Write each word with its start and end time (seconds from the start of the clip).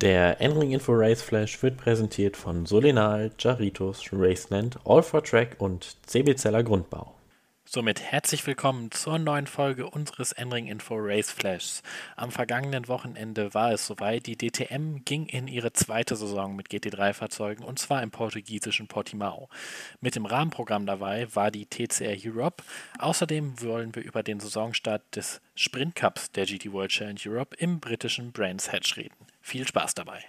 Der 0.00 0.40
N-Ring 0.40 0.70
Info 0.70 0.92
Race 0.94 1.20
Flash 1.20 1.62
wird 1.62 1.76
präsentiert 1.76 2.34
von 2.34 2.64
Solenal, 2.64 3.32
Jaritos, 3.38 4.08
Raceland, 4.10 4.78
All 4.86 5.02
for 5.02 5.22
Track 5.22 5.56
und 5.58 5.94
CB 6.06 6.36
Zeller 6.36 6.62
Grundbau. 6.62 7.14
Somit 7.66 8.00
herzlich 8.00 8.46
willkommen 8.46 8.90
zur 8.92 9.18
neuen 9.18 9.46
Folge 9.46 9.90
unseres 9.90 10.32
N-Ring 10.32 10.68
Info 10.68 10.94
Race 10.96 11.30
Flashs. 11.30 11.82
Am 12.16 12.30
vergangenen 12.30 12.88
Wochenende 12.88 13.52
war 13.52 13.72
es 13.72 13.86
soweit. 13.86 14.24
Die 14.24 14.38
DTM 14.38 15.04
ging 15.04 15.26
in 15.26 15.46
ihre 15.46 15.74
zweite 15.74 16.16
Saison 16.16 16.56
mit 16.56 16.68
GT3-Fahrzeugen 16.68 17.62
und 17.62 17.78
zwar 17.78 18.02
im 18.02 18.10
portugiesischen 18.10 18.88
Portimao. 18.88 19.50
Mit 20.00 20.16
dem 20.16 20.24
Rahmenprogramm 20.24 20.86
dabei 20.86 21.28
war 21.34 21.50
die 21.50 21.66
TCR 21.66 22.16
Europe. 22.24 22.64
Außerdem 22.98 23.60
wollen 23.60 23.94
wir 23.94 24.02
über 24.02 24.22
den 24.22 24.40
Saisonstart 24.40 25.02
des 25.14 25.42
Sprint 25.54 25.94
Cups 25.94 26.32
der 26.32 26.46
GT 26.46 26.72
World 26.72 26.90
Challenge 26.90 27.20
Europe 27.26 27.54
im 27.58 27.80
britischen 27.80 28.32
Brands 28.32 28.72
Hatch 28.72 28.96
reden. 28.96 29.29
Viel 29.40 29.66
Spaß 29.66 29.94
dabei! 29.94 30.24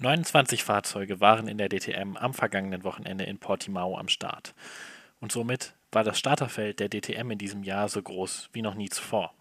29 0.00 0.62
Fahrzeuge 0.62 1.20
waren 1.20 1.48
in 1.48 1.58
der 1.58 1.68
DTM 1.68 2.16
am 2.16 2.32
vergangenen 2.32 2.84
Wochenende 2.84 3.24
in 3.24 3.38
Portimao 3.38 3.98
am 3.98 4.08
Start. 4.08 4.54
Und 5.20 5.32
somit 5.32 5.74
war 5.90 6.04
das 6.04 6.18
Starterfeld 6.18 6.78
der 6.78 6.88
DTM 6.88 7.32
in 7.32 7.38
diesem 7.38 7.64
Jahr 7.64 7.88
so 7.88 8.00
groß 8.00 8.50
wie 8.52 8.62
noch 8.62 8.74
nie 8.74 8.88
zuvor. 8.88 9.34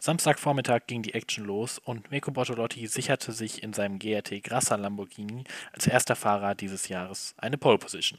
Samstagvormittag 0.00 0.86
ging 0.86 1.02
die 1.02 1.14
Action 1.14 1.44
los 1.44 1.78
und 1.78 2.10
Mirko 2.10 2.32
Bortolotti 2.32 2.86
sicherte 2.88 3.32
sich 3.32 3.62
in 3.62 3.72
seinem 3.72 3.98
GRT 3.98 4.42
Grassa 4.42 4.74
Lamborghini 4.74 5.44
als 5.72 5.86
erster 5.86 6.16
Fahrer 6.16 6.54
dieses 6.54 6.88
Jahres 6.88 7.34
eine 7.38 7.56
Pole 7.56 7.78
Position. 7.78 8.18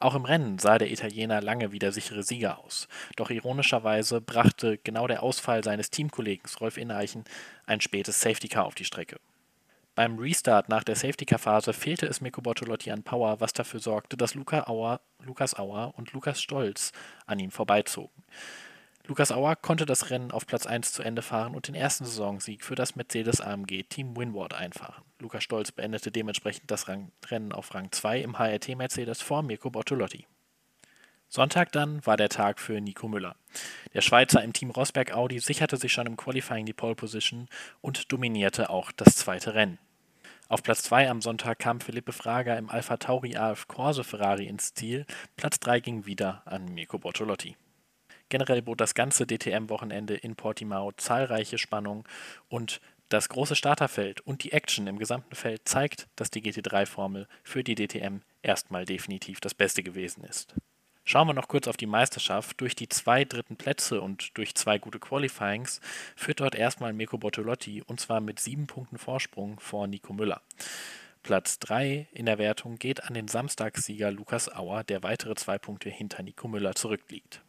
Auch 0.00 0.14
im 0.14 0.24
Rennen 0.24 0.58
sah 0.58 0.78
der 0.78 0.90
Italiener 0.90 1.42
lange 1.42 1.72
wie 1.72 1.78
der 1.78 1.92
sichere 1.92 2.22
Sieger 2.22 2.58
aus. 2.58 2.88
Doch 3.16 3.28
ironischerweise 3.28 4.22
brachte 4.22 4.78
genau 4.78 5.06
der 5.06 5.22
Ausfall 5.22 5.62
seines 5.62 5.90
Teamkollegen 5.90 6.50
Rolf 6.58 6.78
Ineichen 6.78 7.24
ein 7.66 7.82
spätes 7.82 8.20
Safety 8.20 8.48
Car 8.48 8.64
auf 8.64 8.74
die 8.74 8.86
Strecke. 8.86 9.20
Beim 9.94 10.18
Restart 10.18 10.70
nach 10.70 10.84
der 10.84 10.96
Safety-Car-Phase 10.96 11.74
fehlte 11.74 12.06
es 12.06 12.22
Mirko 12.22 12.40
Bortolotti 12.40 12.90
an 12.90 13.02
Power, 13.02 13.40
was 13.40 13.52
dafür 13.52 13.80
sorgte, 13.80 14.16
dass 14.16 14.34
Luca 14.34 14.66
Auer, 14.66 15.00
Lukas 15.22 15.58
Auer 15.58 15.92
und 15.96 16.12
Lukas 16.14 16.40
Stolz 16.40 16.92
an 17.26 17.38
ihm 17.38 17.50
vorbeizogen. 17.50 18.24
Lukas 19.06 19.32
Auer 19.32 19.56
konnte 19.56 19.86
das 19.86 20.10
Rennen 20.10 20.30
auf 20.30 20.46
Platz 20.46 20.66
1 20.66 20.92
zu 20.92 21.02
Ende 21.02 21.22
fahren 21.22 21.54
und 21.54 21.68
den 21.68 21.74
ersten 21.74 22.04
Saisonsieg 22.04 22.64
für 22.64 22.74
das 22.74 22.96
Mercedes-AMG 22.96 23.84
Team 23.88 24.16
Winward 24.16 24.54
einfahren. 24.54 25.04
Lukas 25.18 25.42
Stolz 25.42 25.72
beendete 25.72 26.12
dementsprechend 26.12 26.70
das 26.70 26.86
Rennen 26.88 27.52
auf 27.52 27.74
Rang 27.74 27.90
2 27.90 28.20
im 28.20 28.38
HRT 28.38 28.76
Mercedes 28.76 29.20
vor 29.20 29.42
Mirko 29.42 29.70
Bortolotti. 29.70 30.26
Sonntag 31.28 31.70
dann 31.72 32.04
war 32.04 32.16
der 32.16 32.28
Tag 32.28 32.58
für 32.58 32.80
Nico 32.80 33.06
Müller. 33.06 33.36
Der 33.94 34.00
Schweizer 34.00 34.42
im 34.42 34.52
Team 34.52 34.70
Rosberg 34.70 35.12
Audi 35.12 35.38
sicherte 35.38 35.76
sich 35.76 35.92
schon 35.92 36.08
im 36.08 36.16
Qualifying 36.16 36.66
die 36.66 36.72
Pole 36.72 36.96
Position 36.96 37.48
und 37.80 38.10
dominierte 38.10 38.68
auch 38.68 38.90
das 38.90 39.16
zweite 39.16 39.54
Rennen. 39.54 39.78
Auf 40.48 40.64
Platz 40.64 40.82
2 40.82 41.08
am 41.08 41.22
Sonntag 41.22 41.60
kam 41.60 41.80
Philippe 41.80 42.12
Frager 42.12 42.58
im 42.58 42.68
Alpha 42.68 42.96
Tauri 42.96 43.36
AF 43.36 43.68
Corse 43.68 44.02
Ferrari 44.02 44.46
ins 44.46 44.74
Ziel. 44.74 45.06
Platz 45.36 45.60
3 45.60 45.78
ging 45.78 46.06
wieder 46.06 46.42
an 46.46 46.66
Mirko 46.74 46.98
Bortolotti. 46.98 47.56
Generell 48.30 48.62
bot 48.62 48.80
das 48.80 48.94
ganze 48.94 49.26
DTM-Wochenende 49.26 50.14
in 50.14 50.36
Portimao 50.36 50.92
zahlreiche 50.92 51.58
Spannung 51.58 52.08
und 52.48 52.80
das 53.10 53.28
große 53.28 53.56
Starterfeld 53.56 54.20
und 54.20 54.44
die 54.44 54.52
Action 54.52 54.86
im 54.86 54.98
gesamten 54.98 55.34
Feld 55.34 55.62
zeigt, 55.68 56.08
dass 56.14 56.30
die 56.30 56.40
GT3-Formel 56.40 57.26
für 57.42 57.64
die 57.64 57.74
DTM 57.74 58.20
erstmal 58.40 58.84
definitiv 58.84 59.40
das 59.40 59.52
Beste 59.52 59.82
gewesen 59.82 60.24
ist. 60.24 60.54
Schauen 61.04 61.26
wir 61.26 61.34
noch 61.34 61.48
kurz 61.48 61.66
auf 61.66 61.76
die 61.76 61.86
Meisterschaft. 61.86 62.60
Durch 62.60 62.76
die 62.76 62.88
zwei 62.88 63.24
dritten 63.24 63.56
Plätze 63.56 64.00
und 64.00 64.38
durch 64.38 64.54
zwei 64.54 64.78
gute 64.78 65.00
Qualifyings 65.00 65.80
führt 66.14 66.38
dort 66.38 66.54
erstmal 66.54 66.92
Mirko 66.92 67.18
Bortolotti 67.18 67.82
und 67.82 67.98
zwar 67.98 68.20
mit 68.20 68.38
sieben 68.38 68.68
Punkten 68.68 68.96
Vorsprung 68.96 69.58
vor 69.58 69.88
Nico 69.88 70.12
Müller. 70.12 70.40
Platz 71.24 71.58
3 71.58 72.06
in 72.12 72.26
der 72.26 72.38
Wertung 72.38 72.78
geht 72.78 73.02
an 73.02 73.14
den 73.14 73.26
Samstagssieger 73.26 74.12
Lukas 74.12 74.54
Auer, 74.54 74.84
der 74.84 75.02
weitere 75.02 75.34
zwei 75.34 75.58
Punkte 75.58 75.90
hinter 75.90 76.22
Nico 76.22 76.46
Müller 76.46 76.76
zurückliegt. 76.76 77.42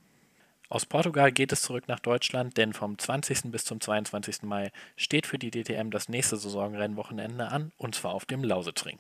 Aus 0.72 0.86
Portugal 0.86 1.34
geht 1.34 1.52
es 1.52 1.64
zurück 1.64 1.90
nach 1.90 2.00
Deutschland, 2.00 2.56
denn 2.56 2.72
vom 2.72 2.98
20. 2.98 3.52
bis 3.52 3.66
zum 3.66 3.82
22. 3.82 4.44
Mai 4.44 4.72
steht 4.96 5.28
für 5.28 5.38
die 5.38 5.52
DTM 5.52 5.92
das 5.92 6.08
nächste 6.08 6.38
Saisonrennwochenende 6.38 7.50
an, 7.50 7.74
und 7.76 7.94
zwar 7.94 8.14
auf 8.14 8.24
dem 8.24 8.42
Lausitzring. 8.42 8.98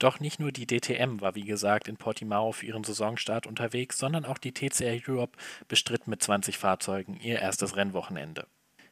Doch 0.00 0.18
nicht 0.18 0.40
nur 0.40 0.50
die 0.50 0.66
DTM 0.66 1.20
war 1.20 1.36
wie 1.36 1.44
gesagt 1.44 1.86
in 1.86 1.96
Portimao 1.96 2.50
für 2.50 2.66
ihren 2.66 2.82
Saisonstart 2.82 3.46
unterwegs, 3.46 3.98
sondern 3.98 4.24
auch 4.24 4.38
die 4.38 4.52
TCR 4.52 4.98
Europe 5.08 5.38
bestritt 5.68 6.08
mit 6.08 6.20
20 6.20 6.58
Fahrzeugen 6.58 7.20
ihr 7.20 7.38
erstes 7.38 7.76
Rennwochenende. 7.76 8.48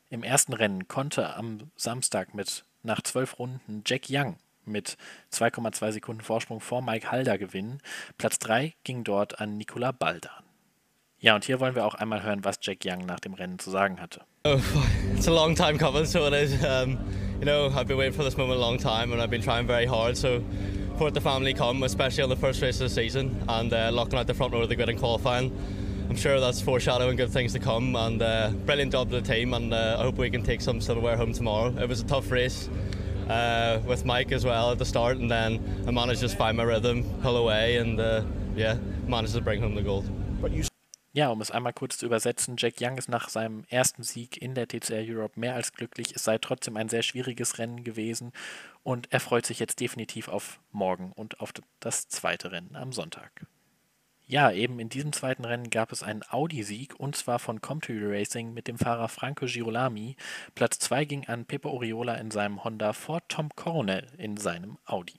Im 0.08 0.22
ersten 0.22 0.52
Rennen 0.52 0.86
konnte 0.86 1.34
am 1.34 1.72
Samstag 1.74 2.32
mit 2.32 2.64
nach 2.84 3.02
zwölf 3.02 3.40
Runden 3.40 3.82
Jack 3.84 4.02
Young 4.08 4.38
mit 4.68 4.96
2,2 5.32 5.92
Sekunden 5.92 6.22
Vorsprung 6.22 6.60
vor 6.60 6.82
Mike 6.82 7.10
Halder 7.10 7.38
gewinnen. 7.38 7.80
Platz 8.16 8.38
3 8.38 8.74
ging 8.84 9.04
dort 9.04 9.40
an 9.40 9.56
Nicola 9.56 9.92
Baldan. 9.92 10.44
Ja, 11.20 11.34
und 11.34 11.44
hier 11.44 11.58
wollen 11.58 11.74
wir 11.74 11.84
auch 11.84 11.94
einmal 11.94 12.22
hören, 12.22 12.44
was 12.44 12.58
Jack 12.62 12.78
Young 12.84 13.04
nach 13.04 13.18
dem 13.18 13.34
Rennen 13.34 13.58
zu 13.58 13.70
sagen 13.70 14.00
hatte. 14.00 14.20
Oh, 14.44 14.60
it's 15.16 15.26
a 15.26 15.32
long 15.32 15.54
time 15.54 15.76
coming, 15.76 16.04
so 16.04 16.26
it 16.28 16.32
is. 16.32 16.52
Um, 16.64 16.98
you 17.40 17.44
know, 17.44 17.66
I've 17.66 17.88
been 17.88 17.98
waiting 17.98 18.14
for 18.14 18.24
this 18.24 18.36
moment 18.36 18.58
a 18.58 18.60
long 18.60 18.78
time 18.78 19.12
and 19.12 19.20
I've 19.20 19.30
been 19.30 19.42
trying 19.42 19.66
very 19.66 19.86
hard, 19.86 20.16
so 20.16 20.42
support 20.98 21.14
the 21.14 21.20
family 21.20 21.54
come, 21.54 21.84
especially 21.84 22.24
on 22.24 22.28
the 22.28 22.34
first 22.34 22.60
race 22.60 22.80
of 22.80 22.88
the 22.88 22.92
season, 22.92 23.40
and 23.48 23.72
uh, 23.72 23.88
locking 23.92 24.18
out 24.18 24.26
the 24.26 24.34
front 24.34 24.52
row 24.52 24.62
of 24.62 24.68
the 24.68 24.74
grid 24.74 24.88
and 24.88 24.98
qualifying. 24.98 25.56
I'm 26.10 26.16
sure 26.16 26.40
that's 26.40 26.60
foreshadowing 26.60 27.14
good 27.14 27.30
things 27.30 27.52
to 27.52 27.60
come, 27.60 27.94
and 27.94 28.20
uh, 28.20 28.50
brilliant 28.66 28.90
job 28.90 29.08
to 29.10 29.20
the 29.20 29.34
team, 29.34 29.54
and 29.54 29.72
uh, 29.72 29.96
I 29.96 30.02
hope 30.02 30.16
we 30.18 30.28
can 30.28 30.42
take 30.42 30.60
some 30.60 30.80
silverware 30.80 31.16
home 31.16 31.32
tomorrow. 31.32 31.72
It 31.80 31.88
was 31.88 32.00
a 32.00 32.04
tough 32.04 32.32
race. 32.32 32.68
Uh, 33.28 33.78
with 33.86 34.06
Mike 34.06 34.32
as 34.32 34.44
well 34.44 34.70
at 34.72 34.78
the 34.78 34.86
start, 34.86 35.18
and 35.18 35.30
then 35.30 35.60
I 35.86 35.90
managed 35.90 36.20
to 36.20 36.26
just 36.26 36.38
find 36.38 36.56
my 36.56 36.62
rhythm, 36.62 37.04
pull 37.20 37.36
away, 37.36 37.76
and 37.76 38.00
uh, 38.00 38.22
yeah, 38.56 38.78
managed 39.06 39.34
to 39.34 39.42
bring 39.42 39.60
home 39.60 39.74
the 39.74 39.82
gold. 39.82 40.04
Ja, 41.12 41.30
um 41.30 41.40
es 41.40 41.50
einmal 41.50 41.72
kurz 41.72 41.98
zu 41.98 42.06
übersetzen, 42.06 42.56
Jack 42.58 42.74
Young 42.80 42.96
ist 42.96 43.08
nach 43.08 43.28
seinem 43.28 43.64
ersten 43.70 44.02
Sieg 44.02 44.40
in 44.40 44.54
der 44.54 44.68
TCR 44.68 45.02
Europe 45.04 45.40
mehr 45.40 45.54
als 45.54 45.72
glücklich. 45.72 46.14
Es 46.14 46.24
sei 46.24 46.38
trotzdem 46.38 46.76
ein 46.76 46.88
sehr 46.88 47.02
schwieriges 47.02 47.58
Rennen 47.58 47.82
gewesen 47.82 48.32
und 48.82 49.10
er 49.10 49.20
freut 49.20 49.44
sich 49.44 49.58
jetzt 49.58 49.80
definitiv 49.80 50.28
auf 50.28 50.60
morgen 50.70 51.12
und 51.12 51.40
auf 51.40 51.52
das 51.80 52.08
zweite 52.08 52.52
Rennen 52.52 52.76
am 52.76 52.92
Sonntag. 52.92 53.46
Ja, 54.30 54.52
eben 54.52 54.78
in 54.78 54.90
diesem 54.90 55.14
zweiten 55.14 55.46
Rennen 55.46 55.70
gab 55.70 55.90
es 55.90 56.02
einen 56.02 56.22
Audi-Sieg 56.28 56.94
und 57.00 57.16
zwar 57.16 57.38
von 57.38 57.62
Comtury 57.62 58.18
Racing 58.18 58.52
mit 58.52 58.68
dem 58.68 58.76
Fahrer 58.76 59.08
Franco 59.08 59.46
Girolami. 59.46 60.16
Platz 60.54 60.78
2 60.80 61.06
ging 61.06 61.26
an 61.28 61.46
Pepe 61.46 61.66
Oriola 61.66 62.14
in 62.16 62.30
seinem 62.30 62.62
Honda 62.62 62.92
vor 62.92 63.26
Tom 63.28 63.48
Coronel 63.56 64.06
in 64.18 64.36
seinem 64.36 64.76
Audi. 64.84 65.18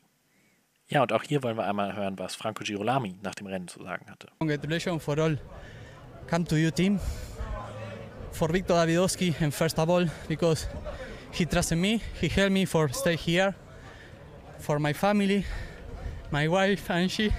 Ja, 0.89 1.01
und 1.01 1.11
auch 1.11 1.23
hier 1.23 1.41
wollen 1.41 1.57
wir 1.57 1.65
einmal 1.65 1.95
hören, 1.95 2.19
was 2.19 2.35
Franco 2.35 2.63
Girolami 2.63 3.15
nach 3.23 3.33
dem 3.33 3.47
Rennen 3.47 3.67
zu 3.67 3.81
sagen 3.81 4.05
hatte. 4.11 4.27
Congratulations 4.37 5.03
for 5.03 5.17
all 5.17 5.39
come 6.29 6.45
to 6.45 6.55
your 6.55 6.71
team 6.71 6.99
for 8.31 8.53
Victor 8.53 8.75
Davidowski 8.75 9.33
and 9.41 9.51
first 9.51 9.79
of 9.79 9.89
all 9.89 10.07
because 10.27 10.67
he 11.31 11.47
trusted 11.47 11.79
me, 11.79 11.99
he 12.21 12.27
helped 12.27 12.51
me 12.51 12.67
for 12.67 12.93
stay 12.93 13.17
here 13.17 13.55
for 14.59 14.77
my 14.77 14.93
family, 14.93 15.45
my 16.29 16.47
wife 16.47 16.91
and 16.91 17.09
she. 17.09 17.31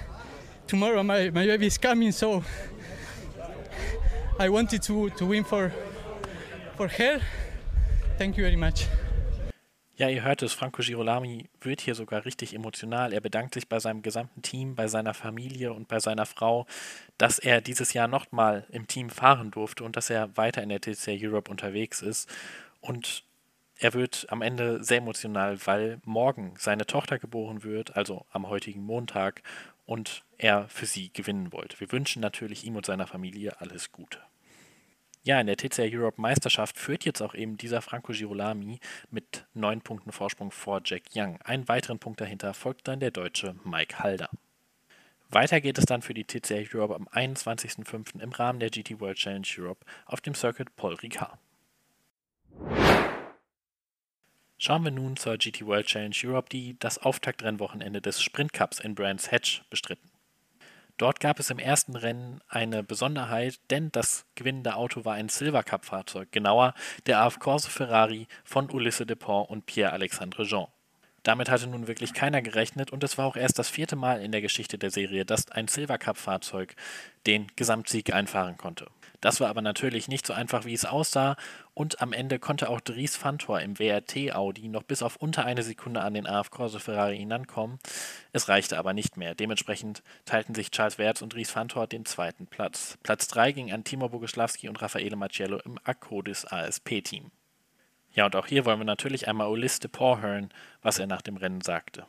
Tomorrow 0.70 1.02
my, 1.02 1.32
my 1.32 1.46
baby 1.48 1.66
is 1.66 1.80
coming 1.80 2.12
so 2.12 2.44
I 4.38 4.48
wanted 4.48 4.80
to, 4.84 5.10
to 5.10 5.26
win 5.26 5.44
for 5.44 5.72
for 6.76 6.86
her. 6.86 7.20
Thank 8.18 8.36
you 8.36 8.44
very 8.44 8.56
much. 8.56 8.86
Ja, 9.96 10.08
ihr 10.08 10.22
hört 10.22 10.42
es, 10.42 10.52
Franco 10.52 10.80
Girolami 10.80 11.46
wird 11.60 11.80
hier 11.80 11.96
sogar 11.96 12.24
richtig 12.24 12.54
emotional. 12.54 13.12
Er 13.12 13.20
bedankt 13.20 13.54
sich 13.54 13.68
bei 13.68 13.80
seinem 13.80 14.02
gesamten 14.02 14.42
Team, 14.42 14.76
bei 14.76 14.86
seiner 14.86 15.12
Familie 15.12 15.72
und 15.72 15.88
bei 15.88 15.98
seiner 15.98 16.24
Frau, 16.24 16.66
dass 17.18 17.40
er 17.40 17.60
dieses 17.60 17.92
Jahr 17.92 18.06
nochmal 18.06 18.64
im 18.70 18.86
Team 18.86 19.10
fahren 19.10 19.50
durfte 19.50 19.82
und 19.82 19.96
dass 19.96 20.08
er 20.08 20.36
weiter 20.36 20.62
in 20.62 20.68
der 20.68 20.80
TCR 20.80 21.18
Europe 21.20 21.50
unterwegs 21.50 22.00
ist. 22.00 22.30
Und 22.80 23.24
er 23.76 23.92
wird 23.92 24.26
am 24.30 24.40
Ende 24.40 24.84
sehr 24.84 24.98
emotional, 24.98 25.58
weil 25.66 25.98
morgen 26.04 26.54
seine 26.58 26.86
Tochter 26.86 27.18
geboren 27.18 27.64
wird, 27.64 27.96
also 27.96 28.24
am 28.30 28.48
heutigen 28.48 28.82
Montag, 28.82 29.42
und 29.84 30.22
er 30.42 30.68
für 30.68 30.86
sie 30.86 31.12
gewinnen 31.12 31.52
wollte. 31.52 31.78
Wir 31.80 31.92
wünschen 31.92 32.22
natürlich 32.22 32.64
ihm 32.64 32.76
und 32.76 32.86
seiner 32.86 33.06
Familie 33.06 33.60
alles 33.60 33.92
Gute. 33.92 34.18
Ja, 35.22 35.38
in 35.38 35.46
der 35.46 35.58
TCR 35.58 35.90
Europe 35.92 36.20
Meisterschaft 36.20 36.78
führt 36.78 37.04
jetzt 37.04 37.20
auch 37.20 37.34
eben 37.34 37.58
dieser 37.58 37.82
Franco 37.82 38.12
Girolami 38.12 38.80
mit 39.10 39.44
neun 39.52 39.82
Punkten 39.82 40.12
Vorsprung 40.12 40.50
vor 40.50 40.80
Jack 40.82 41.02
Young. 41.14 41.38
Einen 41.42 41.68
weiteren 41.68 41.98
Punkt 41.98 42.22
dahinter 42.22 42.54
folgt 42.54 42.88
dann 42.88 43.00
der 43.00 43.10
Deutsche 43.10 43.54
Mike 43.64 43.98
Halder. 43.98 44.30
Weiter 45.28 45.60
geht 45.60 45.76
es 45.76 45.84
dann 45.84 46.00
für 46.00 46.14
die 46.14 46.24
TCR 46.24 46.64
Europe 46.74 46.94
am 46.94 47.06
21.05. 47.06 48.20
im 48.20 48.32
Rahmen 48.32 48.60
der 48.60 48.70
GT 48.70 48.98
World 48.98 49.18
Challenge 49.18 49.46
Europe 49.58 49.84
auf 50.06 50.22
dem 50.22 50.34
Circuit 50.34 50.74
Paul 50.74 50.94
Ricard. 50.94 51.38
Schauen 54.56 54.84
wir 54.84 54.90
nun 54.90 55.16
zur 55.16 55.36
GT 55.36 55.66
World 55.66 55.86
Challenge 55.86 56.16
Europe, 56.24 56.48
die 56.50 56.78
das 56.78 56.98
Auftaktrennwochenende 56.98 58.00
des 58.00 58.22
Sprint 58.22 58.54
Cups 58.54 58.80
in 58.80 58.94
Brands 58.94 59.30
Hatch 59.30 59.62
bestritten. 59.70 60.09
Dort 61.00 61.18
gab 61.18 61.40
es 61.40 61.48
im 61.48 61.58
ersten 61.58 61.96
Rennen 61.96 62.42
eine 62.46 62.82
Besonderheit, 62.82 63.58
denn 63.70 63.90
das 63.90 64.26
gewinnende 64.34 64.74
Auto 64.74 65.06
war 65.06 65.14
ein 65.14 65.30
Silver 65.30 65.62
Cup 65.62 65.86
Fahrzeug, 65.86 66.30
genauer 66.30 66.74
der 67.06 67.22
AF 67.22 67.38
Corse 67.38 67.70
Ferrari 67.70 68.28
von 68.44 68.70
Ulisse 68.70 69.06
Depont 69.06 69.48
und 69.48 69.64
Pierre-Alexandre 69.64 70.44
Jean. 70.44 70.66
Damit 71.22 71.48
hatte 71.48 71.68
nun 71.68 71.86
wirklich 71.86 72.12
keiner 72.12 72.42
gerechnet 72.42 72.90
und 72.90 73.02
es 73.02 73.16
war 73.16 73.24
auch 73.24 73.36
erst 73.36 73.58
das 73.58 73.70
vierte 73.70 73.96
Mal 73.96 74.20
in 74.20 74.30
der 74.30 74.42
Geschichte 74.42 74.76
der 74.76 74.90
Serie, 74.90 75.24
dass 75.24 75.50
ein 75.50 75.68
Silver 75.68 75.96
Cup 75.96 76.18
Fahrzeug 76.18 76.76
den 77.26 77.46
Gesamtsieg 77.56 78.12
einfahren 78.12 78.58
konnte. 78.58 78.86
Das 79.20 79.40
war 79.40 79.48
aber 79.48 79.62
natürlich 79.62 80.08
nicht 80.08 80.26
so 80.26 80.32
einfach, 80.32 80.64
wie 80.64 80.72
es 80.72 80.84
aussah, 80.84 81.36
und 81.74 82.00
am 82.00 82.12
Ende 82.12 82.38
konnte 82.38 82.68
auch 82.70 82.80
Dries 82.80 83.16
Fantor 83.16 83.60
im 83.60 83.78
WRT 83.78 84.34
Audi 84.34 84.68
noch 84.68 84.82
bis 84.82 85.02
auf 85.02 85.16
unter 85.16 85.44
eine 85.44 85.62
Sekunde 85.62 86.00
an 86.00 86.14
den 86.14 86.26
AF 86.26 86.50
Corse 86.50 86.80
Ferrari 86.80 87.18
hinankommen. 87.18 87.78
Es 88.32 88.48
reichte 88.48 88.78
aber 88.78 88.92
nicht 88.92 89.16
mehr. 89.16 89.34
Dementsprechend 89.34 90.02
teilten 90.24 90.54
sich 90.54 90.70
Charles 90.70 90.98
Wertz 90.98 91.22
und 91.22 91.34
Dries 91.34 91.50
Fantor 91.50 91.86
den 91.86 92.04
zweiten 92.04 92.46
Platz. 92.46 92.98
Platz 93.02 93.28
3 93.28 93.52
ging 93.52 93.72
an 93.72 93.84
Timo 93.84 94.08
Boguslawski 94.08 94.68
und 94.68 94.80
Raffaele 94.80 95.16
Macciello 95.16 95.58
im 95.58 95.78
Akkodis 95.84 96.44
ASP-Team. 96.46 97.30
Ja, 98.12 98.26
und 98.26 98.34
auch 98.34 98.46
hier 98.46 98.64
wollen 98.64 98.80
wir 98.80 98.84
natürlich 98.84 99.28
einmal 99.28 99.48
Ulysse 99.48 99.80
de 99.80 99.90
Paul 99.90 100.20
hören, 100.20 100.50
was 100.82 100.98
er 100.98 101.06
nach 101.06 101.22
dem 101.22 101.36
Rennen 101.36 101.60
sagte. 101.60 102.06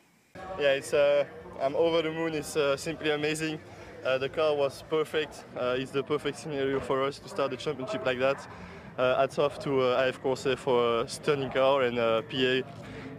Yeah, 0.58 0.76
it's, 0.76 0.92
uh, 0.92 1.24
I'm 1.60 1.74
over 1.74 2.02
the 2.02 2.10
moon. 2.10 2.34
It's 2.34 2.56
uh, 2.56 2.76
simply 2.76 3.12
amazing. 3.12 3.58
Uh, 4.04 4.18
the 4.18 4.28
car 4.28 4.54
was 4.54 4.82
perfect. 4.90 5.44
Uh, 5.56 5.76
it's 5.78 5.92
the 5.92 6.02
perfect 6.02 6.38
scenario 6.38 6.80
for 6.80 7.02
us 7.04 7.18
to 7.20 7.28
start 7.28 7.50
the 7.50 7.56
championship 7.56 8.04
like 8.04 8.18
that. 8.18 8.36
Uh, 8.98 9.16
hats 9.16 9.38
off 9.38 9.58
to 9.60 9.80
uh, 9.80 10.06
AF 10.08 10.20
Corse 10.20 10.48
for 10.56 11.02
a 11.02 11.08
stunning 11.08 11.50
car 11.50 11.82
and 11.82 11.98
uh, 11.98 12.22
PA 12.22 12.62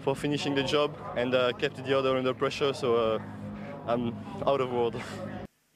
for 0.02 0.16
finishing 0.16 0.54
the 0.54 0.64
job 0.64 0.96
and 1.16 1.34
uh, 1.34 1.52
kept 1.54 1.84
the 1.84 1.98
other 1.98 2.18
under 2.18 2.34
pressure. 2.34 2.74
So 2.74 2.96
uh, 2.96 3.20
I'm 3.88 4.14
out 4.46 4.62
of 4.62 4.72
world. 4.72 4.96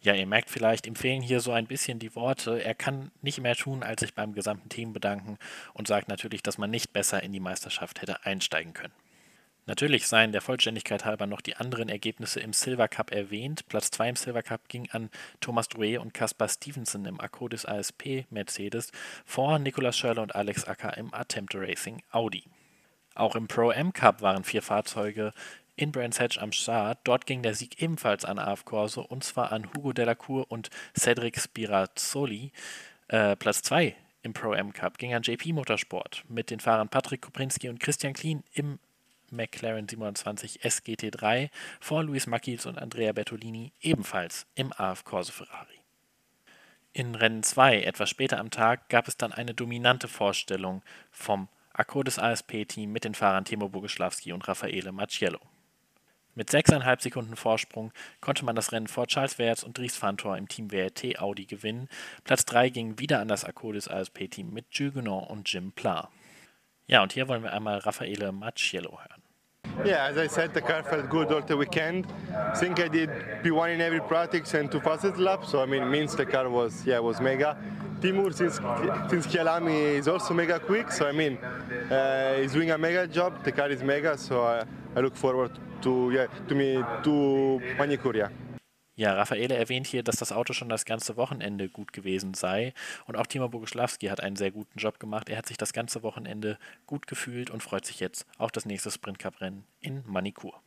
Ja, 0.01 0.13
ihr 0.13 0.27
merkt 0.27 0.49
vielleicht, 0.49 0.85
ihm 0.87 0.95
fehlen 0.95 1.21
hier 1.21 1.39
so 1.39 1.51
ein 1.51 1.65
bisschen 1.65 1.99
die 1.99 2.15
Worte. 2.15 2.63
Er 2.63 2.75
kann 2.75 3.11
nicht 3.21 3.41
mehr 3.41 3.55
tun, 3.55 3.83
als 3.83 4.01
sich 4.01 4.13
beim 4.13 4.33
gesamten 4.33 4.69
Team 4.69 4.93
bedanken 4.93 5.37
und 5.73 5.87
sagt 5.87 6.07
natürlich, 6.07 6.43
dass 6.43 6.57
man 6.57 6.69
nicht 6.69 6.93
besser 6.93 7.23
in 7.23 7.33
die 7.33 7.39
Meisterschaft 7.39 8.01
hätte 8.01 8.23
einsteigen 8.23 8.73
können. 8.73 8.93
Natürlich 9.67 10.07
seien 10.07 10.31
der 10.31 10.39
Vollständigkeit 10.39 11.03
halber 11.03 11.27
noch 11.27 11.41
die 11.41 11.57
anderen 11.57 11.89
Ergebnisse 11.89 12.39
im 12.39 12.53
Silver 12.53 12.87
Cup 12.87 13.11
erwähnt. 13.11 13.67
Platz 13.67 13.91
2 13.91 14.09
im 14.09 14.15
Silver 14.15 14.41
Cup 14.41 14.69
ging 14.69 14.89
an 14.91 15.09
Thomas 15.41 15.67
Drouet 15.67 15.99
und 15.99 16.13
Caspar 16.13 16.47
Stevenson 16.47 17.03
im 17.03 17.19
Akkodis 17.19 17.65
ASP 17.65 18.25
Mercedes 18.29 18.91
vor 19.25 19.59
Nicolas 19.59 19.97
Schörle 19.97 20.21
und 20.21 20.35
Alex 20.35 20.63
Acker 20.63 20.95
im 20.95 21.13
Attempter 21.13 21.59
Racing 21.59 22.01
Audi. 22.11 22.45
Auch 23.13 23.35
im 23.35 23.49
Pro 23.49 23.71
M 23.71 23.91
Cup 23.91 24.21
waren 24.21 24.45
vier 24.45 24.61
Fahrzeuge 24.61 25.33
in 25.75 25.91
Brands 25.91 26.21
Hatch 26.21 26.37
am 26.37 26.53
Start. 26.53 26.99
Dort 27.03 27.25
ging 27.25 27.43
der 27.43 27.53
Sieg 27.53 27.81
ebenfalls 27.81 28.23
an 28.23 28.39
AF 28.39 28.63
Corso 28.63 29.01
und 29.01 29.25
zwar 29.25 29.51
an 29.51 29.67
Hugo 29.73 29.91
Delacour 29.91 30.49
und 30.49 30.69
Cedric 30.97 31.41
Spirazzoli. 31.41 32.53
Äh, 33.09 33.35
Platz 33.35 33.63
2 33.63 33.97
im 34.23 34.31
Pro 34.31 34.53
M 34.53 34.71
Cup 34.71 34.97
ging 34.97 35.13
an 35.13 35.23
JP 35.23 35.51
Motorsport 35.51 36.23
mit 36.29 36.51
den 36.51 36.61
Fahrern 36.61 36.87
Patrick 36.87 37.21
Koprinski 37.21 37.67
und 37.67 37.81
Christian 37.81 38.13
Klien 38.13 38.45
im 38.53 38.79
McLaren 39.31 39.87
27 39.87 40.61
SGT3 40.61 41.49
vor 41.79 42.03
Luis 42.03 42.27
Macchis 42.27 42.65
und 42.65 42.77
Andrea 42.77 43.13
Bertolini 43.13 43.73
ebenfalls 43.81 44.47
im 44.55 44.71
AF 44.73 45.03
Corse 45.03 45.31
Ferrari. 45.31 45.79
In 46.93 47.13
Rennen 47.13 47.43
2, 47.43 47.83
etwas 47.83 48.09
später 48.09 48.39
am 48.39 48.49
Tag, 48.49 48.89
gab 48.89 49.07
es 49.07 49.17
dann 49.17 49.31
eine 49.31 49.53
dominante 49.53 50.07
Vorstellung 50.07 50.81
vom 51.11 51.47
Akkodis 51.73 52.17
ASP-Team 52.17 52.91
mit 52.91 53.03
den 53.03 53.13
Fahrern 53.13 53.45
Timo 53.45 53.69
Boguslawski 53.69 54.33
und 54.33 54.47
Raffaele 54.47 54.91
Macciello. 54.91 55.39
Mit 56.33 56.49
6,5 56.49 57.01
Sekunden 57.01 57.35
Vorsprung 57.35 57.91
konnte 58.21 58.45
man 58.45 58.55
das 58.55 58.71
Rennen 58.71 58.87
vor 58.87 59.07
Charles 59.07 59.39
Wertz 59.39 59.63
und 59.63 59.77
Dries 59.77 59.95
Fantor 59.95 60.37
im 60.37 60.47
Team 60.47 60.71
WRT 60.71 61.19
Audi 61.19 61.45
gewinnen. 61.45 61.89
Platz 62.23 62.45
3 62.45 62.69
ging 62.69 62.99
wieder 62.99 63.19
an 63.19 63.27
das 63.27 63.43
Akkodis 63.43 63.87
ASP-Team 63.87 64.51
mit 64.51 64.65
Jules 64.71 64.93
Guenon 64.93 65.23
und 65.23 65.51
Jim 65.51 65.71
Pla. 65.71 66.09
Ja, 66.89 67.03
und 67.03 67.11
hier 67.11 67.27
wollen 67.27 67.43
wir 67.43 67.51
einmal 67.51 67.79
Raffaele 67.79 68.31
Macciello 68.31 68.91
hören. 68.91 69.21
Yeah, 69.85 70.07
as 70.09 70.17
I 70.17 70.27
said, 70.27 70.53
the 70.53 70.61
car 70.61 70.83
felt 70.83 71.09
good 71.09 71.31
all 71.31 71.43
the 71.45 71.55
weekend. 71.55 72.07
I 72.31 72.57
think 72.57 72.79
I 72.79 72.87
did 72.87 73.09
P1 73.43 73.75
in 73.75 73.81
every 73.81 73.99
practice 73.99 74.55
and 74.55 74.71
two 74.71 74.79
fastest 74.79 75.17
laps, 75.17 75.49
so 75.49 75.61
I 75.61 75.65
mean, 75.65 75.91
means 75.91 76.15
the 76.15 76.25
car 76.25 76.49
was 76.49 76.85
yeah 76.85 76.99
was 76.99 77.19
mega. 77.19 77.57
Timur 78.01 78.31
since 78.31 78.55
since 79.09 79.27
Kialami 79.27 79.97
is 79.99 80.07
also 80.07 80.33
mega 80.33 80.59
quick, 80.59 80.91
so 80.91 81.05
I 81.07 81.11
mean, 81.11 81.37
uh, 81.91 82.35
he's 82.35 82.53
doing 82.53 82.71
a 82.71 82.77
mega 82.77 83.05
job. 83.05 83.43
The 83.43 83.51
car 83.51 83.69
is 83.69 83.83
mega, 83.83 84.17
so 84.17 84.45
I, 84.45 84.63
I 84.95 85.01
look 85.01 85.15
forward 85.15 85.51
to 85.81 86.11
yeah 86.11 86.27
to 86.47 86.55
me 86.55 86.75
to 87.03 87.61
Manicuria. 87.77 88.31
Ja, 88.97 89.13
Raffaele 89.13 89.55
erwähnt 89.55 89.85
hier, 89.85 90.01
dass 90.01 90.15
das 90.15 90.31
Auto 90.31 90.53
schon 90.53 90.69
das 90.69 90.83
ganze 90.83 91.17
Wochenende 91.17 91.69
gut 91.69 91.93
gewesen 91.93 92.33
sei. 92.33 92.73
Und 93.05 93.15
auch 93.15 93.27
Timo 93.27 93.47
Boguslawski 93.47 94.07
hat 94.07 94.21
einen 94.21 94.35
sehr 94.35 94.49
guten 94.49 94.79
Job 94.79 94.99
gemacht. 94.99 95.29
Er 95.29 95.37
hat 95.37 95.45
sich 95.45 95.57
das 95.57 95.71
ganze 95.71 96.01
Wochenende 96.01 96.57
gut 96.87 97.05
gefühlt 97.05 97.51
und 97.51 97.61
freut 97.61 97.85
sich 97.85 97.99
jetzt 97.99 98.25
auf 98.39 98.51
das 98.51 98.65
nächste 98.65 98.89
Sprint 98.89 99.19
Cup 99.19 99.39
Rennen 99.39 99.65
in 99.81 100.01
Manikur. 100.07 100.59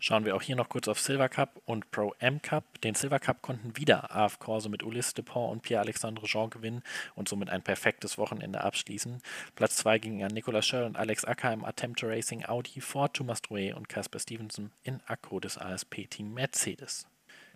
Schauen 0.00 0.24
wir 0.24 0.34
auch 0.34 0.42
hier 0.42 0.56
noch 0.56 0.68
kurz 0.68 0.88
auf 0.88 0.98
Silver 0.98 1.28
Cup 1.28 1.62
und 1.64 1.92
Pro 1.92 2.12
M 2.18 2.42
Cup. 2.42 2.80
Den 2.80 2.96
Silver 2.96 3.20
Cup 3.20 3.40
konnten 3.40 3.76
wieder 3.76 4.12
AF 4.12 4.40
Corse 4.40 4.68
mit 4.68 4.82
Ulysse 4.82 5.14
Dupont 5.14 5.52
und 5.52 5.62
Pierre-Alexandre 5.62 6.26
Jean 6.26 6.50
gewinnen 6.50 6.82
und 7.14 7.28
somit 7.28 7.50
ein 7.50 7.62
perfektes 7.62 8.18
Wochenende 8.18 8.64
abschließen. 8.64 9.22
Platz 9.54 9.76
2 9.76 10.00
ging 10.00 10.24
an 10.24 10.32
Nicolas 10.32 10.66
Schöll 10.66 10.82
und 10.82 10.96
Alex 10.96 11.24
Acker 11.24 11.52
im 11.52 11.64
Attempter 11.64 12.08
Racing 12.08 12.44
Audi 12.46 12.80
vor 12.80 13.12
Thomas 13.12 13.42
Drouet 13.42 13.74
und 13.74 13.88
Casper 13.88 14.18
Stevenson 14.18 14.72
in 14.82 15.00
Akko 15.06 15.38
des 15.38 15.56
ASP-Team 15.56 16.34
Mercedes. 16.34 17.06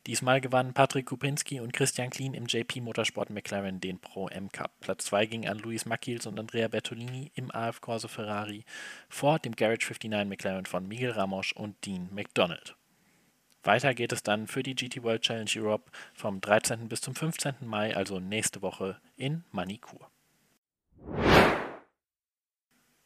Diesmal 0.09 0.41
gewannen 0.41 0.73
Patrick 0.73 1.05
Kupinski 1.05 1.61
und 1.61 1.75
Christian 1.75 2.09
Klien 2.09 2.33
im 2.33 2.47
JP 2.47 2.81
Motorsport 2.81 3.29
McLaren 3.29 3.79
den 3.79 3.99
Pro 3.99 4.29
M 4.29 4.51
Cup. 4.51 4.73
Platz 4.81 5.05
2 5.05 5.27
ging 5.27 5.47
an 5.47 5.59
Luis 5.59 5.85
Macchils 5.85 6.25
und 6.25 6.41
Andrea 6.41 6.69
Bertolini 6.69 7.31
im 7.35 7.55
AF 7.55 7.83
Corse 7.83 8.09
Ferrari 8.09 8.65
vor 9.11 9.39
dem 9.39 9.55
Garage 9.55 9.85
59 9.87 10.27
McLaren 10.27 10.65
von 10.65 10.89
Miguel 10.89 11.11
Ramos 11.11 11.53
und 11.53 11.85
Dean 11.85 12.09
McDonald. 12.11 12.75
Weiter 13.65 13.93
geht 13.93 14.13
es 14.13 14.23
dann 14.23 14.47
für 14.47 14.63
die 14.63 14.75
GT 14.75 15.03
World 15.03 15.21
Challenge 15.21 15.51
Europe 15.55 15.91
vom 16.15 16.41
13. 16.41 16.89
bis 16.89 17.03
zum 17.03 17.15
15. 17.15 17.57
Mai, 17.67 17.95
also 17.95 18.19
nächste 18.19 18.63
Woche 18.63 18.99
in 19.19 19.45
Manikur. 19.53 20.11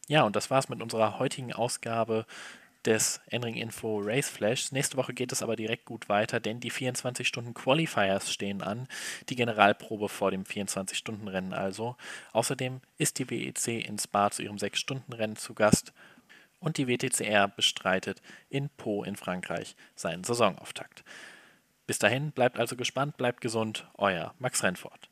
Ja, 0.06 0.22
und 0.22 0.36
das 0.36 0.50
war's 0.50 0.68
mit 0.68 0.80
unserer 0.80 1.18
heutigen 1.18 1.52
Ausgabe 1.52 2.26
des 2.84 3.20
Enring 3.26 3.54
Info 3.54 4.00
Race 4.02 4.28
Flash. 4.28 4.72
Nächste 4.72 4.96
Woche 4.96 5.14
geht 5.14 5.32
es 5.32 5.42
aber 5.42 5.56
direkt 5.56 5.84
gut 5.84 6.08
weiter, 6.08 6.40
denn 6.40 6.60
die 6.60 6.70
24 6.70 7.26
Stunden 7.26 7.54
Qualifiers 7.54 8.32
stehen 8.32 8.62
an. 8.62 8.88
Die 9.28 9.36
Generalprobe 9.36 10.08
vor 10.08 10.30
dem 10.30 10.44
24-Stunden-Rennen 10.44 11.52
also. 11.52 11.96
Außerdem 12.32 12.80
ist 12.98 13.18
die 13.18 13.30
WEC 13.30 13.86
in 13.86 13.98
Spa 13.98 14.30
zu 14.30 14.42
ihrem 14.42 14.56
6-Stunden-Rennen 14.56 15.36
zu 15.36 15.54
Gast 15.54 15.92
und 16.60 16.78
die 16.78 16.88
WTCR 16.88 17.48
bestreitet 17.48 18.22
in 18.48 18.68
Po 18.68 19.04
in 19.04 19.16
Frankreich 19.16 19.76
seinen 19.94 20.24
Saisonauftakt. 20.24 21.04
Bis 21.86 21.98
dahin 21.98 22.30
bleibt 22.30 22.58
also 22.58 22.76
gespannt, 22.76 23.16
bleibt 23.16 23.40
gesund, 23.40 23.88
euer 23.94 24.34
Max 24.38 24.62
Rennfort. 24.62 25.11